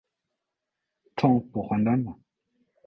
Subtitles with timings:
[1.15, 2.15] Tant pour un homme?